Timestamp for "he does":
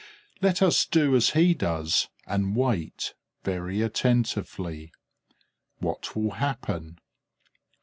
1.37-2.07